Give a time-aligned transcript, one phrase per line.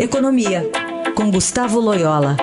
[0.00, 0.62] Economia,
[1.16, 2.36] com Gustavo Loyola.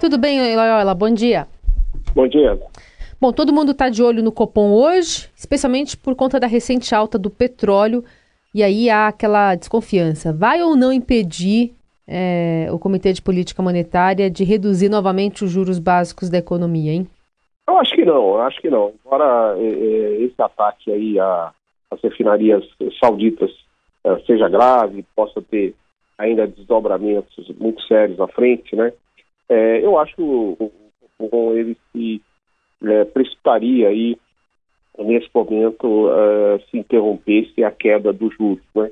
[0.00, 0.92] Tudo bem, Loyola?
[0.96, 1.46] Bom dia.
[2.12, 2.58] Bom dia.
[3.20, 7.16] Bom, todo mundo está de olho no Copom hoje, especialmente por conta da recente alta
[7.16, 8.04] do petróleo.
[8.52, 10.32] E aí há aquela desconfiança.
[10.32, 11.72] Vai ou não impedir
[12.04, 17.06] é, o Comitê de Política Monetária de reduzir novamente os juros básicos da economia, hein?
[17.66, 18.92] Eu acho que não, acho que não.
[19.04, 22.64] Embora é, é, esse ataque aí às refinarias
[22.98, 23.50] sauditas
[24.04, 25.74] é, seja grave, possa ter
[26.18, 28.92] ainda desdobramentos muito sérios à frente, né?
[29.48, 30.72] É, eu acho que o,
[31.18, 32.22] o, ele se
[32.84, 34.16] é, precipitaria aí
[34.98, 38.90] nesse momento uh, se interrompesse a queda dos juros, né?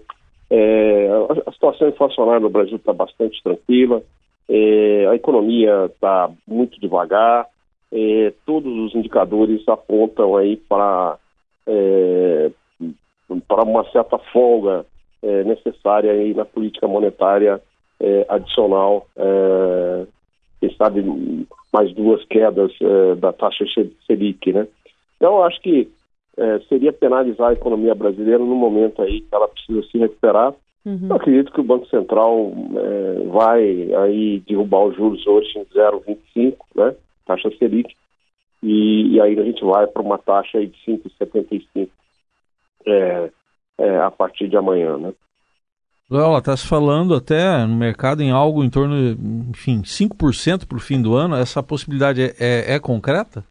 [0.48, 4.02] É, a, a, situação inflacionária no Brasil está bastante tranquila,
[4.48, 7.46] é, a economia está muito devagar,
[7.92, 11.18] é, todos os indicadores apontam aí para,
[11.66, 12.50] é,
[13.48, 14.86] para uma certa folga
[15.22, 17.60] é, necessária aí na política monetária
[18.00, 19.06] é, adicional,
[20.58, 22.72] quem sabe mais duas quedas
[23.18, 23.64] da taxa
[24.06, 24.66] Selic, né?
[25.16, 25.90] Então, acho que
[26.36, 30.54] é, seria penalizar a economia brasileira no momento aí que ela precisa se recuperar.
[30.86, 31.08] Uhum.
[31.10, 36.56] Eu acredito que o Banco Central é, vai aí derrubar os juros hoje em 0,25,
[36.74, 36.94] né,
[37.30, 37.94] taxa Selic,
[38.62, 41.88] e, e, aí a gente vai para uma taxa aí de 5,75
[42.86, 43.30] é,
[43.78, 45.12] é, a partir de amanhã, né.
[46.10, 48.96] Léo, está se falando até no mercado em algo em torno,
[49.48, 51.36] enfim, 5% para o fim do ano.
[51.36, 53.44] Essa possibilidade é, é, é concreta?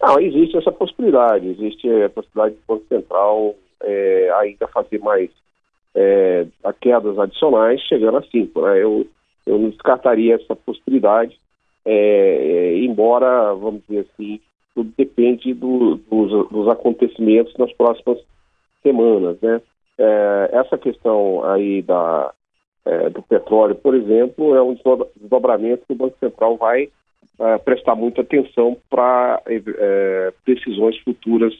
[0.00, 5.30] Não, existe essa possibilidade, existe a possibilidade do Banco Central é, ainda fazer mais
[5.94, 6.46] é,
[6.80, 8.62] quedas adicionais, chegando a 5.
[8.62, 8.82] Né?
[8.82, 9.06] Eu,
[9.46, 11.38] eu não descartaria essa possibilidade,
[11.84, 14.40] é, é, embora, vamos dizer assim,
[14.74, 18.18] tudo depende do, dos, dos, acontecimentos nas próximas
[18.82, 19.40] semanas.
[19.40, 19.60] Né?
[19.98, 22.32] É, essa questão aí da,
[22.84, 24.76] é, do petróleo, por exemplo, é um
[25.16, 26.84] desdobramento que o Banco Central vai
[27.38, 31.54] uh, prestar muita atenção para uh, decisões futuras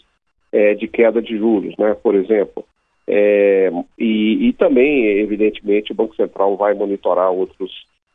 [0.81, 1.95] de queda de juros, né?
[2.03, 2.65] Por exemplo.
[3.07, 7.71] E, e, também, evidentemente, o Banco Central vai monitorar outros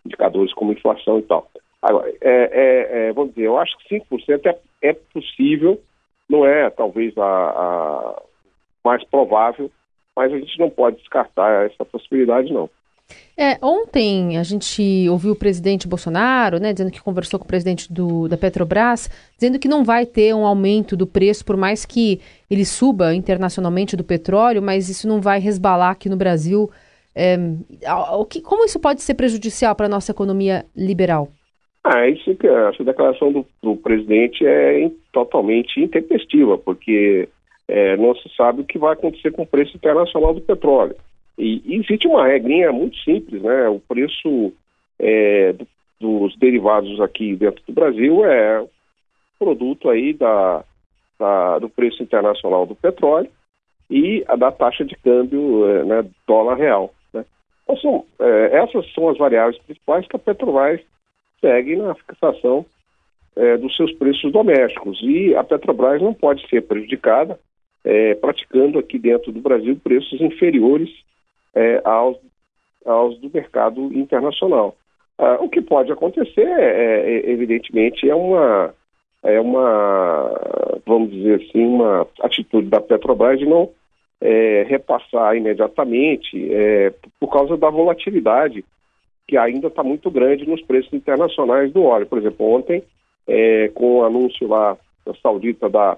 [0.05, 1.49] indicadores como inflação e tal.
[1.85, 5.79] Agora, é, é, vamos dizer, eu acho que 5% é, é possível,
[6.27, 8.21] não é talvez a, a
[8.83, 9.69] mais provável,
[10.15, 12.67] mas a gente não pode descartar essa possibilidade, não.
[13.37, 17.93] É, ontem a gente ouviu o presidente Bolsonaro, né, dizendo que conversou com o presidente
[17.93, 19.07] do, da Petrobras,
[19.37, 22.19] dizendo que não vai ter um aumento do preço, por mais que
[22.49, 26.67] ele suba internacionalmente do petróleo, mas isso não vai resbalar aqui no Brasil.
[27.13, 27.37] É,
[28.13, 31.29] o que, como isso pode ser prejudicial para a nossa economia liberal?
[31.87, 37.29] Ah, isso que essa declaração do, do presidente é totalmente intempestiva, porque
[37.67, 40.95] é, não se sabe o que vai acontecer com o preço internacional do petróleo.
[41.37, 43.69] E, e existe uma regrinha muito simples, né?
[43.69, 44.51] O preço
[44.97, 45.67] é, do,
[45.99, 48.65] dos derivados aqui dentro do Brasil é
[49.37, 50.63] produto aí da,
[51.19, 53.29] da, do preço internacional do petróleo
[53.91, 56.91] e a da taxa de câmbio é, né, dólar real.
[57.13, 57.23] Né?
[57.63, 60.81] Então, são, é, essas são as variáveis principais que a Petrobras
[61.45, 62.65] segue na fixação
[63.35, 64.99] é, dos seus preços domésticos.
[65.03, 67.39] E a Petrobras não pode ser prejudicada
[67.83, 70.89] é, praticando aqui dentro do Brasil preços inferiores
[71.53, 72.17] é, aos,
[72.83, 74.75] aos do mercado internacional.
[75.17, 78.73] Ah, o que pode acontecer, é, é, evidentemente, é uma,
[79.23, 83.69] é uma, vamos dizer assim, uma atitude da Petrobras de não
[84.19, 88.65] é, repassar imediatamente é, por causa da volatilidade
[89.27, 92.05] que ainda está muito grande nos preços internacionais do óleo.
[92.05, 92.83] Por exemplo, ontem,
[93.27, 95.97] é, com o anúncio lá da Saudita da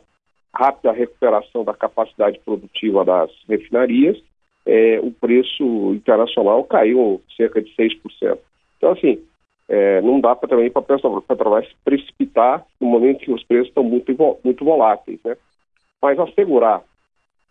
[0.53, 4.17] rápida recuperação da capacidade produtiva das refinarias,
[4.65, 8.37] é, o preço internacional caiu cerca de 6%.
[8.77, 9.21] Então, assim,
[9.69, 13.67] é, não dá pra, também para a Petrobras se precipitar no momento que os preços
[13.67, 14.13] estão muito,
[14.43, 15.19] muito voláteis.
[15.23, 15.35] Né?
[16.01, 16.83] Mas assegurar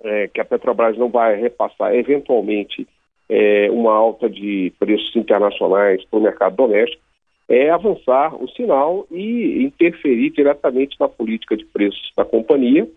[0.02, 2.86] é, que a Petrobras não vai repassar eventualmente
[3.28, 7.02] é, uma alta de preços internacionais para o mercado doméstico
[7.48, 12.88] é avançar o sinal e interferir diretamente na política de preços da companhia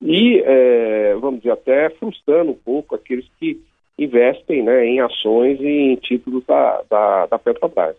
[0.00, 3.60] e, é, vamos dizer, até frustrando um pouco aqueles que
[3.98, 7.96] investem né, em ações e em títulos da, da, da Petrobras.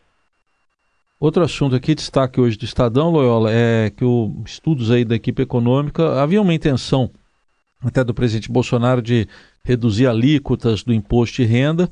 [1.20, 5.42] Outro assunto aqui, destaque hoje do Estadão, Loyola, é que os estudos aí da equipe
[5.42, 7.10] econômica havia uma intenção
[7.84, 9.28] até do presidente Bolsonaro de
[9.64, 11.90] reduzir alíquotas do imposto de renda.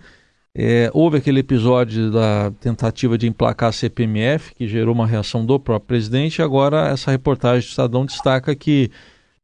[0.54, 5.60] É, houve aquele episódio da tentativa de emplacar a CPMF, que gerou uma reação do
[5.60, 8.92] próprio presidente, agora essa reportagem do Estadão destaca que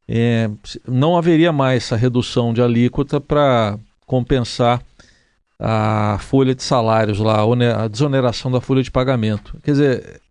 [0.08, 0.50] é,
[0.88, 4.82] não haveria mais essa redução de alíquota para compensar
[5.60, 7.40] a folha de salários lá,
[7.84, 9.58] a desoneração da folha de pagamento.
[9.64, 10.22] Quer dizer,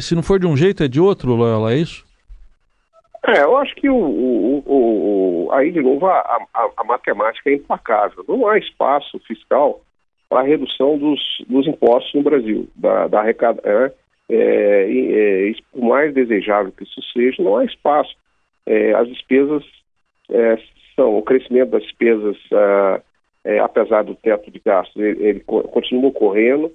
[0.00, 2.04] se não for de um jeito, é de outro, Loyola, é isso?
[3.24, 6.18] É, eu acho que o, o, o, aí, de novo, a,
[6.52, 8.24] a, a, matemática é implacável.
[8.26, 9.80] Não há espaço fiscal
[10.28, 13.92] para redução dos, dos impostos no Brasil, da, da arrecada, é,
[14.28, 18.12] é, é, por mais desejável que isso seja, não há espaço.
[18.66, 19.62] É, as despesas
[20.28, 20.58] é,
[20.96, 23.00] são, o crescimento das despesas, ah,
[23.44, 26.72] é, apesar do teto de gastos, ele, ele continua ocorrendo,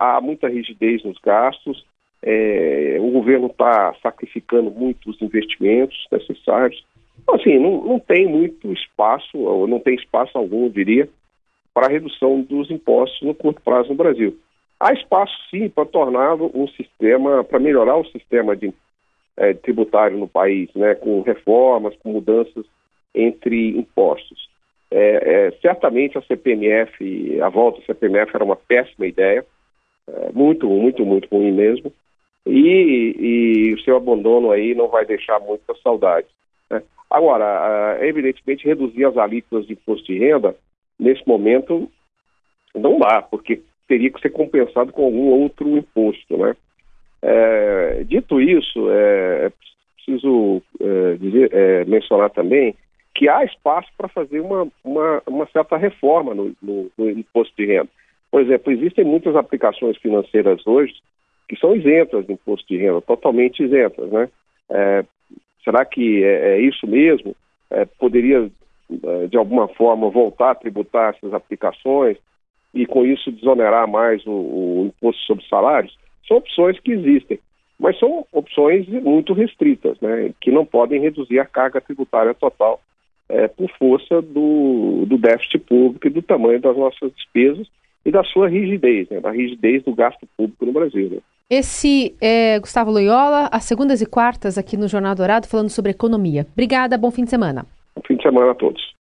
[0.00, 1.84] há muita rigidez nos gastos,
[2.28, 6.84] é, o governo está sacrificando muito os investimentos necessários.
[7.22, 11.08] Então, assim, não, não tem muito espaço, ou não tem espaço algum, eu diria,
[11.72, 14.36] para a redução dos impostos no curto prazo no Brasil.
[14.80, 18.74] Há espaço, sim, para tornar um sistema, para melhorar o sistema de,
[19.36, 22.66] é, tributário no país, né, com reformas, com mudanças
[23.14, 24.48] entre impostos.
[24.90, 29.46] É, é, certamente a CPMF, a volta da CPMF era uma péssima ideia,
[30.08, 31.92] é, muito, muito, muito ruim mesmo
[32.46, 36.26] e, e o seu abandono aí não vai deixar muita saudade.
[36.70, 36.82] Né?
[37.10, 40.54] Agora, evidentemente, reduzir as alíquotas de imposto de renda,
[40.98, 41.90] nesse momento,
[42.74, 46.36] não dá, porque teria que ser compensado com algum outro imposto.
[46.36, 46.56] Né?
[47.22, 49.52] É, dito isso, é, é
[49.96, 52.74] preciso é, dizer, é, mencionar também
[53.14, 57.66] que há espaço para fazer uma, uma, uma, certa reforma no, no, no imposto de
[57.66, 57.88] renda.
[58.30, 60.94] Por exemplo, existem muitas aplicações financeiras hoje
[61.48, 64.28] que são isentas de imposto de renda, totalmente isentas, né?
[64.70, 65.04] É,
[65.64, 67.34] será que é, é isso mesmo?
[67.70, 68.50] É, poderia,
[68.90, 72.16] é, de alguma forma, voltar a tributar essas aplicações
[72.74, 75.96] e, com isso, desonerar mais o, o imposto sobre salários?
[76.26, 77.38] São opções que existem,
[77.78, 80.32] mas são opções muito restritas, né?
[80.40, 82.80] Que não podem reduzir a carga tributária total
[83.28, 87.68] é, por força do, do déficit público e do tamanho das nossas despesas
[88.06, 91.10] e da sua rigidez, né, da rigidez do gasto público no Brasil.
[91.10, 91.18] Né.
[91.50, 96.46] Esse é Gustavo Loyola, às segundas e quartas aqui no Jornal Dourado, falando sobre economia.
[96.52, 97.66] Obrigada, bom fim de semana.
[97.96, 98.94] Bom fim de semana a todos.